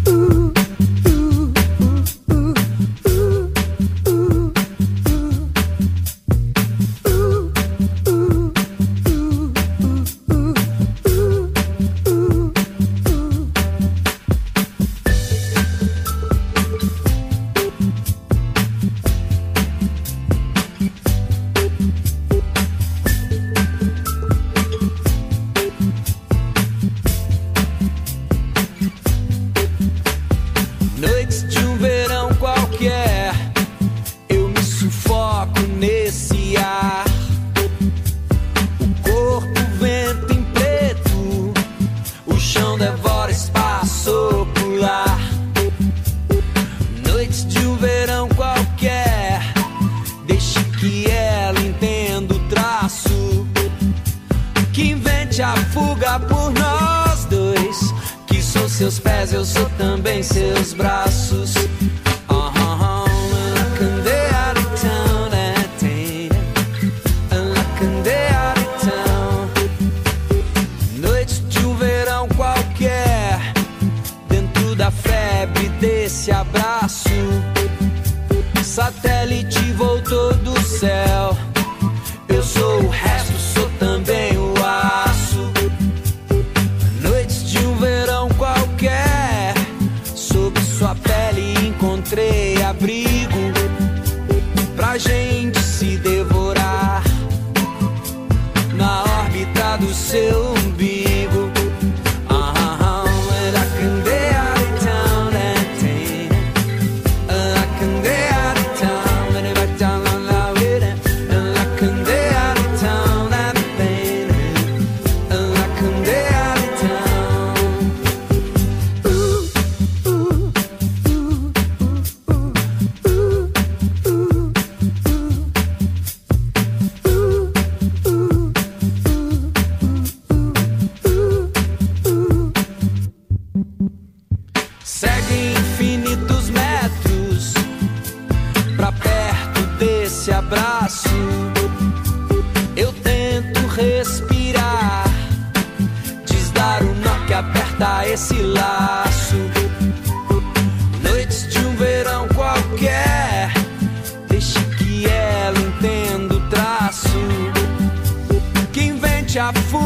Tudo 0.03 0.48
por 56.17 56.51
nós 56.51 57.25
dois. 57.25 57.93
Que 58.25 58.41
sou 58.41 58.67
seus 58.69 58.97
pés, 58.97 59.33
eu 59.33 59.43
sou 59.43 59.69
também 59.77 60.23
seus 60.23 60.73
braços. 60.73 61.53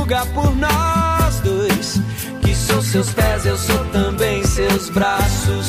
lugar 0.04 0.26
por 0.34 0.54
nós 0.58 1.40
dois. 1.40 2.02
Que 2.42 2.54
sou 2.54 2.82
seus 2.82 3.14
pés, 3.14 3.46
eu 3.46 3.58
sou 3.58 3.86
também 3.86 4.44
seus 4.44 4.90
braços. 4.90 5.68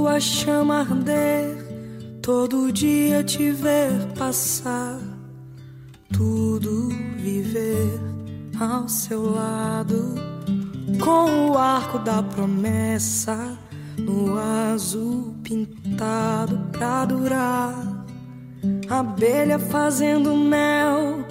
Enquanto 0.00 0.16
a 0.16 0.18
chama 0.18 0.80
arder, 0.80 2.18
todo 2.22 2.72
dia 2.72 3.22
te 3.22 3.50
ver 3.50 3.92
passar, 4.18 4.98
tudo 6.10 6.88
viver 7.18 8.00
ao 8.58 8.88
seu 8.88 9.30
lado, 9.30 10.14
com 10.98 11.50
o 11.50 11.58
arco 11.58 11.98
da 11.98 12.22
promessa 12.22 13.58
no 13.98 14.38
azul 14.38 15.34
pintado 15.42 16.58
pra 16.72 17.04
durar. 17.04 18.06
Abelha 18.88 19.58
fazendo 19.58 20.34
mel, 20.34 21.26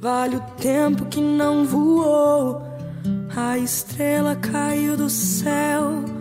vale 0.00 0.36
o 0.38 0.40
tempo 0.60 1.06
que 1.06 1.20
não 1.20 1.64
voou. 1.64 2.62
A 3.36 3.56
estrela 3.56 4.34
caiu 4.34 4.96
do 4.96 5.08
céu, 5.08 6.17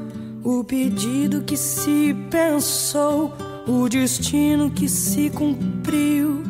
o 0.48 0.64
pedido 0.64 1.42
que 1.42 1.58
se 1.58 2.16
pensou, 2.32 3.34
o 3.68 3.90
destino 3.90 4.72
que 4.72 4.88
se 4.88 5.30
cumpriu 5.30 6.42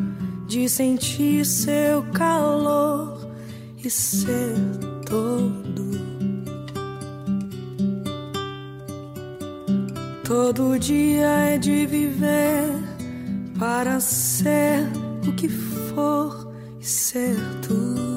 de 0.45 0.69
sentir 0.69 1.43
seu 1.43 2.03
calor 2.13 3.27
e 3.83 3.89
ser 3.89 4.53
todo. 5.03 5.87
Todo 10.23 10.77
dia 10.77 11.55
é 11.55 11.57
de 11.57 11.87
viver 11.87 12.69
para 13.57 13.99
ser 13.99 14.87
o 15.27 15.31
que 15.31 15.49
for 15.49 16.53
e 16.79 16.85
ser 16.85 17.35
tudo. 17.67 18.16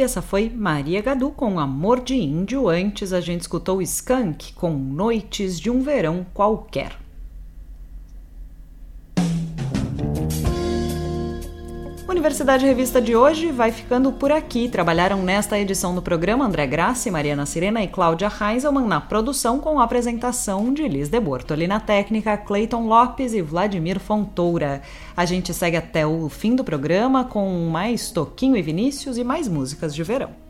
Aí, 0.00 0.04
essa 0.04 0.22
foi 0.22 0.48
Maria 0.48 1.02
Gadu 1.02 1.30
com 1.30 1.60
Amor 1.60 2.00
de 2.00 2.14
Índio. 2.14 2.70
Antes 2.70 3.12
a 3.12 3.20
gente 3.20 3.42
escutou 3.42 3.82
Skank 3.82 4.54
com 4.54 4.70
Noites 4.70 5.60
de 5.60 5.68
um 5.68 5.82
Verão 5.82 6.24
Qualquer. 6.32 7.09
Universidade 12.10 12.66
Revista 12.66 13.00
de 13.00 13.14
hoje 13.14 13.52
vai 13.52 13.70
ficando 13.70 14.10
por 14.10 14.32
aqui. 14.32 14.68
Trabalharam 14.68 15.22
nesta 15.22 15.56
edição 15.56 15.94
do 15.94 16.02
programa 16.02 16.44
André 16.44 16.66
Graça, 16.66 17.08
Mariana 17.08 17.46
Sirena 17.46 17.84
e 17.84 17.86
Cláudia 17.86 18.28
Heinzelmann 18.28 18.88
na 18.88 19.00
produção 19.00 19.60
com 19.60 19.78
a 19.78 19.84
apresentação 19.84 20.74
de 20.74 20.88
Liz 20.88 21.08
de 21.08 21.20
Bortoli 21.20 21.68
na 21.68 21.78
técnica, 21.78 22.36
Clayton 22.36 22.88
Lopes 22.88 23.32
e 23.32 23.40
Vladimir 23.40 24.00
Fontoura. 24.00 24.82
A 25.16 25.24
gente 25.24 25.54
segue 25.54 25.76
até 25.76 26.04
o 26.04 26.28
fim 26.28 26.56
do 26.56 26.64
programa 26.64 27.24
com 27.24 27.48
mais 27.70 28.10
Toquinho 28.10 28.56
e 28.56 28.62
Vinícius 28.62 29.16
e 29.16 29.22
mais 29.22 29.46
músicas 29.46 29.94
de 29.94 30.02
verão. 30.02 30.49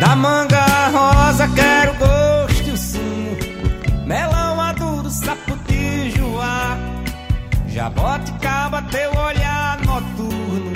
Da 0.00 0.14
manga 0.14 0.64
rosa 0.92 1.48
quero 1.48 1.92
gosto 1.94 2.68
e 2.68 2.70
o 2.70 2.76
sumo 2.76 3.36
Melão 4.06 4.54
maduro, 4.54 5.10
saputijoá 5.10 6.78
Jaboticaba, 7.66 8.82
teu 8.90 9.10
olhar 9.10 9.78
noturno. 9.84 10.72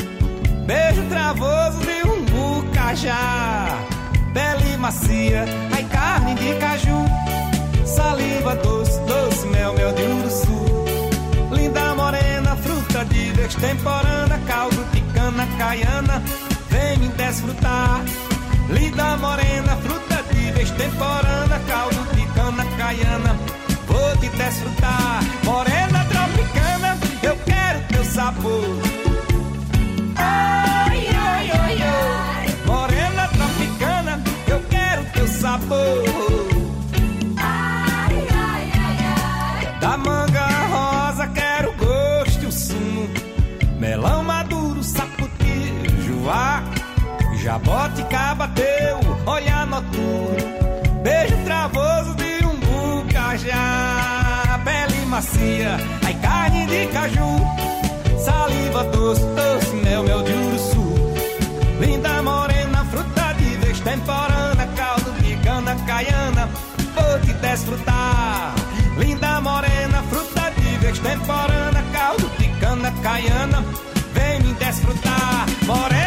Beijo 0.67 1.03
travoso 1.09 1.79
de 1.81 2.09
um 2.09 2.25
bucajá 2.25 3.79
Pele 4.35 4.77
macia, 4.77 5.45
ai 5.73 5.85
carne 5.85 6.35
de 6.35 6.55
caju. 6.55 7.05
Saliva 7.87 8.57
doce, 8.57 8.99
doce 9.03 9.47
mel, 9.47 9.75
mel 9.75 9.93
de 9.93 10.03
uruçu 10.03 10.65
Linda 11.53 11.95
morena, 11.95 12.57
fruta 12.57 13.05
de 13.05 13.31
vez 13.33 13.55
temporana 13.55 14.41
Caldo 14.49 14.85
de 14.93 15.01
cana 15.13 15.47
caiana. 15.59 16.23
Vem 16.71 16.99
me 16.99 17.09
desfrutar 17.09 18.01
Linda 18.73 19.17
morena, 19.19 19.77
fruta 19.77 20.23
de 20.33 20.51
vez 20.53 20.71
temporana, 20.71 21.61
caldo 21.67 22.03
de 22.15 22.25
cana 22.35 22.65
caiana, 22.79 23.37
vou 23.87 24.17
te 24.17 24.29
desfrutar. 24.31 25.21
Morena 25.45 26.05
tropicana, 26.07 26.99
eu 27.23 27.37
quero 27.45 27.81
teu 27.89 28.05
sabor. 28.05 28.65
Ai, 30.17 31.07
ai, 31.09 31.51
ai, 31.51 31.83
ai. 31.83 32.47
Morena 32.67 33.29
tropicana, 33.29 34.23
eu 34.47 34.61
quero 34.71 35.05
teu 35.13 35.29
sabor. 35.29 36.05
Ai, 37.37 38.27
ai, 38.31 38.73
ai, 38.87 38.99
ai. 39.67 39.81
Da 39.81 39.97
manga 39.99 40.47
rosa 40.73 41.27
quero 41.29 41.73
gosto 41.77 42.43
e 42.43 42.47
o 42.47 42.53
sumo, 42.53 43.09
melão 43.79 44.25
maduro, 44.25 44.83
saputijoá. 44.83 46.63
Jaboticaba 47.43 48.32
macia, 55.23 55.79
ai 56.05 56.15
carne 56.15 56.67
de 56.67 56.87
caju 56.89 57.31
Saliva 58.25 58.85
doce, 58.85 59.23
doce, 59.37 59.75
mel, 59.85 60.03
mel 60.03 60.23
de 60.23 60.33
urso 60.33 60.83
Linda 61.81 62.23
morena, 62.23 62.85
fruta 62.91 63.33
de 63.35 63.57
vez 63.59 63.81
temporana 63.81 64.67
Caldo 64.77 65.11
de 65.21 65.37
cana 65.37 65.77
caiana, 65.87 66.49
vou 66.95 67.19
te 67.21 67.33
desfrutar. 67.35 68.55
Linda 68.99 69.41
morena, 69.41 70.03
fruta 70.11 70.51
de 70.57 70.79
vez 70.79 70.99
temporana 70.99 71.83
Caldo 71.93 72.29
de 72.39 72.49
cana 72.61 72.93
caiana, 73.03 73.65
vem 74.15 74.41
me 74.41 74.55
desfrutar. 74.55 75.47
Morena 75.67 76.02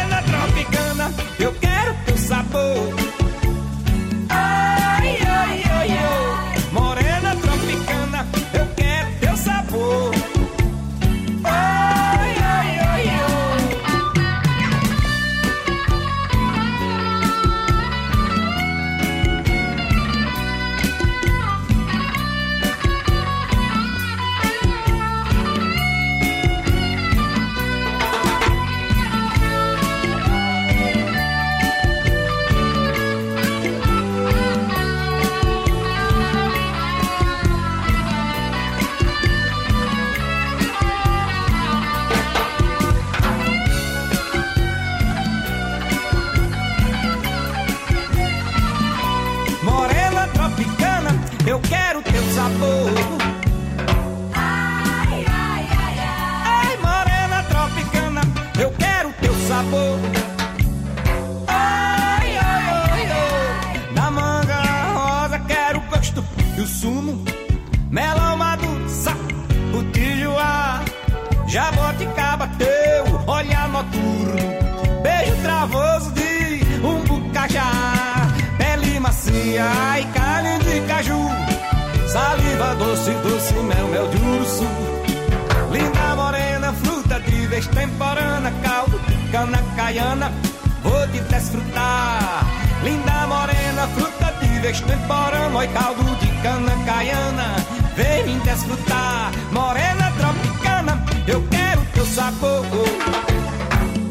temporana. 94.72 95.56
Oi, 95.56 95.68
caldo 95.68 96.02
de 96.16 96.26
cana 96.42 96.72
caiana, 96.84 97.56
vem 97.94 98.24
me 98.24 98.40
desfrutar. 98.40 99.30
Morena 99.52 100.12
tropicana, 100.18 101.04
eu 101.26 101.42
quero 101.48 101.80
teu 101.94 102.04
sabor. 102.04 102.66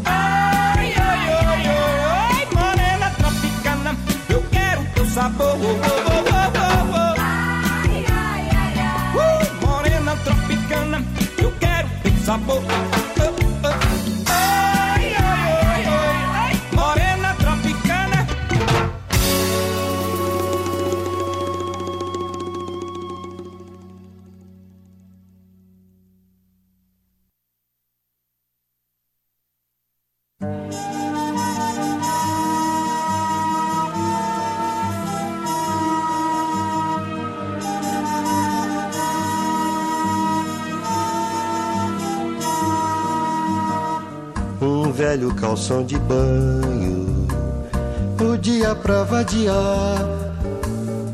Ai, 0.05 0.93
ai, 0.93 1.29
ai, 1.29 1.67
ai, 1.67 1.99
ai, 2.07 2.47
morena 2.53 3.11
tropicana, 3.17 3.97
eu 4.29 4.41
quero 4.49 4.85
teu 4.95 5.05
sabor. 5.07 5.57
Uh, 9.15 9.65
morena 9.65 10.15
tropicana, 10.23 11.03
eu 11.37 11.51
quero 11.59 11.89
teu 12.01 12.13
sabor. 12.25 12.94
Calção 45.55 45.85
de 45.85 45.97
banho, 45.99 47.27
o 48.19 48.37
dia 48.37 48.75
pra 48.75 49.03
vadiar, 49.03 50.05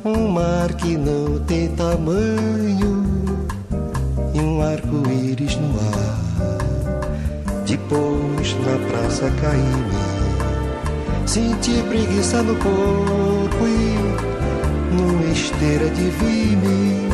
um 0.03 0.29
mar 0.29 0.73
que 0.73 0.97
não 0.97 1.37
tem 1.41 1.67
tamanho 1.75 3.05
e 4.33 4.39
um 4.39 4.59
arco-íris 4.63 5.55
no 5.57 5.79
ar. 5.79 6.57
Depois 7.67 8.55
na 8.65 8.79
praça 8.89 9.31
caí-me, 9.41 11.27
senti 11.27 11.83
preguiça 11.83 12.41
no 12.41 12.55
corpo 12.55 13.67
e 13.67 14.95
numa 14.95 15.31
esteira 15.31 15.87
de 15.91 16.09
vime 16.09 17.11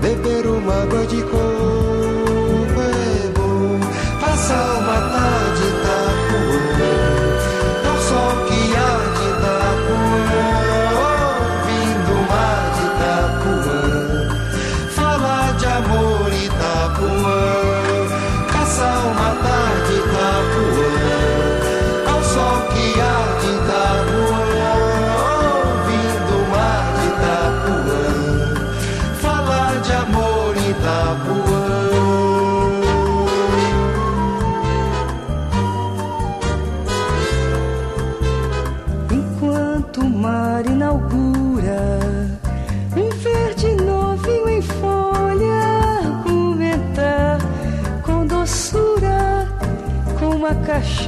beber 0.00 0.46
uma 0.46 0.82
água 0.82 1.06
de 1.06 1.22
coco 1.24 2.80
é 2.80 3.28
bom. 3.38 3.78
Passar 4.18 4.78
uma 4.78 5.10
tarde 5.10 5.49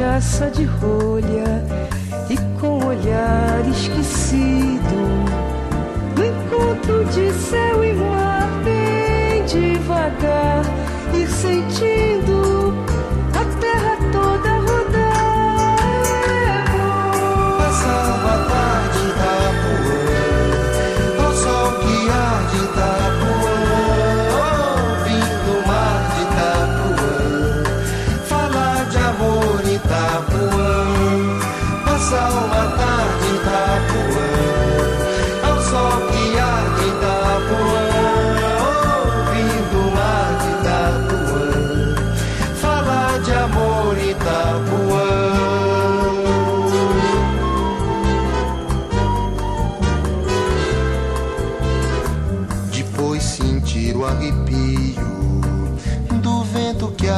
cachaça 0.02 0.50
de 0.50 0.64
rolha 0.64 1.62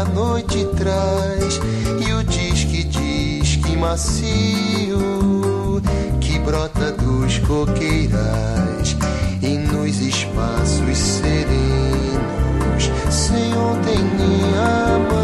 a 0.05 0.09
noite 0.11 0.67
traz. 0.77 1.59
E 2.07 2.13
o 2.13 2.23
disque 2.25 2.85
disque 2.85 3.75
macio 3.77 5.81
que 6.21 6.39
brota 6.41 6.93
dos 6.93 7.39
coqueirais. 7.39 8.97
E 9.43 9.57
nos 9.59 10.01
espaços 10.01 10.99
serenos 10.99 12.91
sem 13.11 13.57
ontem 13.57 13.99
nem 14.19 14.59
amanhã 14.59 15.24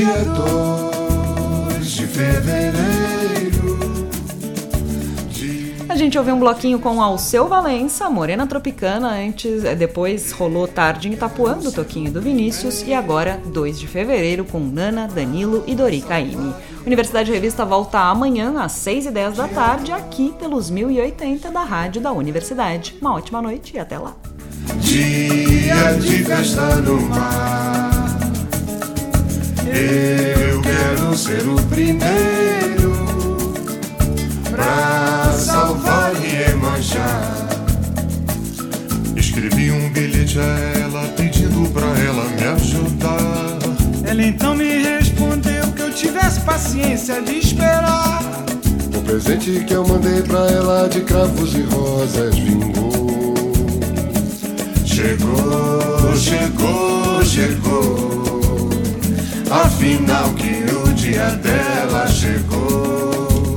Dia 0.00 0.24
2 1.76 1.90
de 1.90 2.06
fevereiro. 2.06 2.80
A 5.90 5.94
gente 5.94 6.16
ouviu 6.16 6.36
um 6.36 6.40
bloquinho 6.40 6.78
com 6.78 7.02
Alceu 7.02 7.46
Valença, 7.46 8.08
Morena 8.08 8.46
Tropicana, 8.46 9.10
antes, 9.10 9.62
eh, 9.62 9.74
depois 9.74 10.32
rolou 10.32 10.66
Tarde 10.66 11.10
em 11.10 11.12
Itapuã, 11.12 11.58
do 11.58 11.70
Toquinho 11.70 12.10
do 12.10 12.22
Vinícius, 12.22 12.80
e 12.80 12.94
agora 12.94 13.42
2 13.44 13.78
de 13.78 13.86
fevereiro 13.86 14.42
com 14.42 14.58
Nana, 14.58 15.06
Danilo 15.06 15.64
e 15.66 15.74
Dori 15.74 16.00
Caymmi. 16.00 16.54
Universidade 16.86 17.30
Revista 17.30 17.66
volta 17.66 17.98
amanhã 17.98 18.58
às 18.58 18.72
6 18.72 19.04
e 19.04 19.10
10 19.10 19.36
da 19.36 19.48
tarde, 19.48 19.92
aqui 19.92 20.32
pelos 20.38 20.70
1080 20.70 21.50
da 21.50 21.62
Rádio 21.62 22.00
da 22.00 22.10
Universidade. 22.10 22.96
Uma 23.02 23.16
ótima 23.16 23.42
noite 23.42 23.76
e 23.76 23.78
até 23.78 23.98
lá. 23.98 24.16
Dia 24.78 25.92
de 26.00 26.24
festa 26.24 26.76
no 26.76 27.02
mar. 27.02 27.89
Eu 29.72 30.60
quero 30.62 31.16
ser 31.16 31.46
o 31.46 31.56
primeiro 31.66 32.92
pra 34.50 35.32
salvar 35.32 36.12
Iemanjá. 36.24 37.48
Escrevi 39.16 39.70
um 39.70 39.90
bilhete 39.90 40.38
a 40.38 40.80
ela 40.80 41.04
pedindo 41.16 41.68
pra 41.70 41.86
ela 41.86 42.24
me 42.24 42.44
ajudar. 42.44 43.58
Ela 44.04 44.22
então 44.24 44.56
me 44.56 44.82
respondeu 44.82 45.72
que 45.72 45.82
eu 45.82 45.92
tivesse 45.92 46.40
paciência 46.40 47.22
de 47.22 47.38
esperar. 47.38 48.22
O 48.96 49.02
presente 49.02 49.64
que 49.64 49.72
eu 49.72 49.86
mandei 49.86 50.22
pra 50.22 50.46
ela 50.50 50.88
de 50.88 51.00
cravos 51.02 51.54
e 51.54 51.62
rosas 51.62 52.34
vingou. 52.36 53.52
Chegou, 54.84 56.16
chegou, 56.16 57.24
chegou. 57.24 58.19
Afinal 59.50 60.30
que 60.34 60.64
o 60.72 60.92
dia 60.94 61.30
dela 61.30 62.06
chegou. 62.06 63.56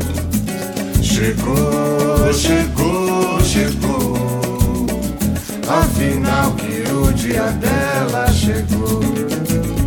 Chegou, 1.04 2.34
chegou, 2.34 3.40
chegou. 3.42 4.88
Afinal 5.68 6.52
que 6.54 6.92
o 6.92 7.14
dia 7.14 7.44
dela 7.44 8.28
chegou. 8.34 9.02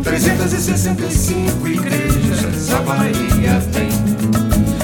365 0.05 1.67
igrejas 1.67 2.73
a 2.73 2.83
Bahia 2.83 3.61
tem. 3.73 3.91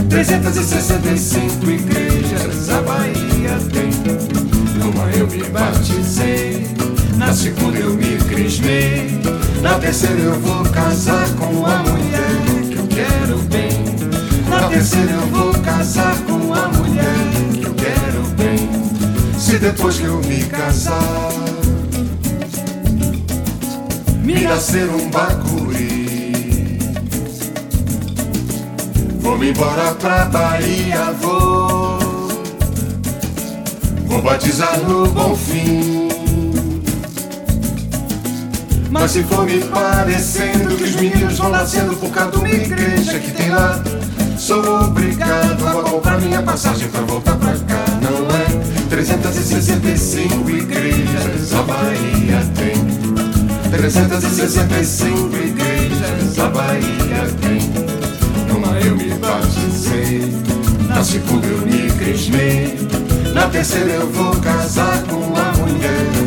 365 0.09 1.71
igrejas 1.71 2.69
a 2.69 2.83
Bahia 2.83 3.59
tem. 3.73 3.93
Numa 4.75 5.09
eu 5.13 5.29
me 5.29 5.45
batizei, 5.45 6.52
na 7.33 7.39
segunda 7.39 7.79
eu 7.79 7.95
me 7.95 8.19
crismei, 8.29 9.19
na 9.63 9.79
terceira 9.79 10.21
eu 10.21 10.39
vou 10.39 10.63
casar 10.65 11.27
com 11.37 11.65
a 11.65 11.79
mulher 11.79 12.69
que 12.71 12.77
eu 12.77 12.87
quero 12.89 13.39
bem. 13.45 13.71
Na 14.51 14.69
terceira 14.69 15.13
eu 15.13 15.27
vou 15.29 15.55
casar 15.63 16.15
com 16.27 16.53
a 16.53 16.69
mulher 16.69 17.17
que 17.55 17.65
eu 17.65 17.73
quero 17.73 18.23
bem. 18.37 18.69
Se 19.39 19.59
depois 19.59 19.97
que 19.97 20.05
eu 20.05 20.19
me 20.19 20.45
casar 20.45 21.33
me 24.23 24.43
nascer 24.43 24.87
um 24.91 25.09
bacuri. 25.09 26.79
Vou-me 29.21 29.53
embora 29.53 29.95
pra 29.95 30.27
Bahia, 30.27 31.13
vou. 31.19 31.99
Vou 34.07 34.21
batizar 34.21 34.79
no 34.81 35.07
bom 35.09 35.35
fim. 35.35 36.12
Mas 38.93 39.11
se 39.11 39.23
for 39.25 39.45
me 39.45 39.59
parecendo 39.59 40.77
que 40.77 40.85
os 40.85 40.95
meninos 40.95 41.39
vão 41.39 41.51
nascendo 41.51 41.97
por 41.97 42.11
causa 42.11 42.31
de 42.31 42.37
uma 42.39 42.49
igreja 42.49 43.19
que 43.19 43.33
tem 43.33 43.51
lá, 43.51 43.83
sou 44.39 44.85
obrigado 44.85 45.67
a 45.67 45.83
comprar 45.83 46.21
minha 46.21 46.43
passagem 46.43 46.89
pra 46.89 47.01
voltar 47.01 47.37
pra 47.37 47.53
cá. 47.53 47.85
Não 48.01 48.27
é 48.37 48.87
365 48.89 50.51
igrejas 50.51 51.53
a 51.55 51.63
Bahia 51.63 52.47
tem. 52.55 53.71
365 53.71 55.37
igrejas 55.37 56.39
a 56.39 56.49
Bahia 56.49 57.29
tem 57.41 57.83
eu 58.87 58.97
me 58.97 59.15
batizei. 59.15 60.33
Na 60.89 61.03
segunda 61.03 61.47
eu 61.47 61.59
me 61.59 61.91
crismei. 61.93 62.79
Na 63.33 63.49
terceira 63.49 63.91
eu 63.91 64.11
vou 64.11 64.35
casar 64.37 65.03
com 65.05 65.35
a 65.37 65.53
mulher 65.59 66.22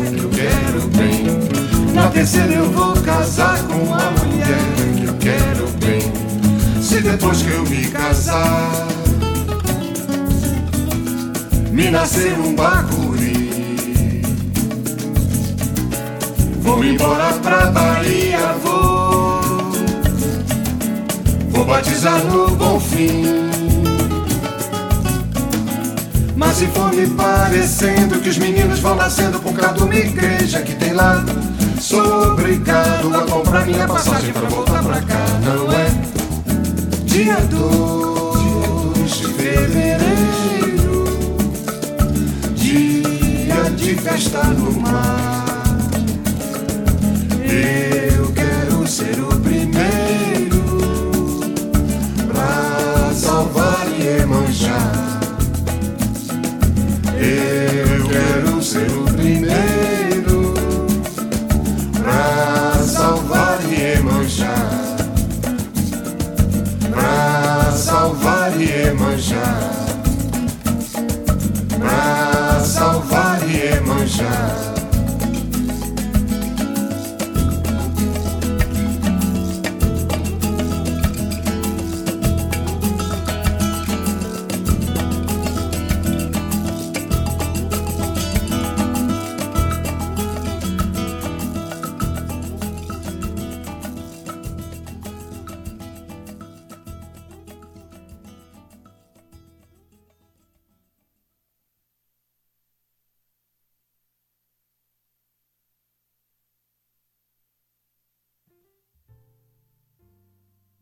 terceira 2.16 2.54
eu 2.54 2.70
vou 2.70 2.94
casar 3.02 3.62
com 3.64 3.92
a 3.92 4.10
mulher 4.10 4.96
que 4.96 5.04
eu 5.04 5.14
quero 5.20 5.68
bem. 5.78 6.82
Se 6.82 7.02
depois 7.02 7.42
que 7.42 7.50
eu 7.50 7.62
me 7.64 7.88
casar 7.88 8.86
me 11.70 11.90
nascer 11.90 12.32
um 12.38 12.54
bacuri, 12.54 14.22
vou 16.62 16.78
me 16.78 16.94
embora 16.94 17.34
pra 17.34 17.66
Bahia, 17.66 18.54
vou 18.62 19.72
Vou 21.50 21.64
batizar 21.66 22.18
no 22.24 22.48
bom 22.56 22.80
fim. 22.80 23.24
Mas 26.34 26.56
se 26.56 26.66
for 26.68 26.94
me 26.94 27.06
parecendo 27.08 28.18
que 28.20 28.30
os 28.30 28.38
meninos 28.38 28.80
vão 28.80 28.94
nascendo 28.94 29.38
por 29.38 29.52
causa 29.52 29.74
de 29.74 29.82
uma 29.82 29.94
igreja 29.94 30.62
que 30.62 30.74
tem 30.74 30.94
lá, 30.94 31.22
sou 31.80 32.32
obrigado 32.32 33.14
a 33.14 33.20
comprar 33.22 33.66
minha 33.66 33.86
passagem 33.86 34.32
pra 34.32 34.48
voltar 34.48 34.82
pra 34.82 35.00
cá, 35.02 35.24
não 35.44 35.72
é? 35.72 35.88
Dia 37.04 37.36
2 37.36 39.10
de 39.10 39.26
fevereiro, 39.34 41.04
dia 42.54 43.70
de 43.76 43.94
festa 43.94 44.44
no 44.44 44.80
mar. 44.80 45.44
Eu 47.44 48.15